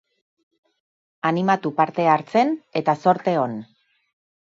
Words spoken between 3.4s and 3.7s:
on!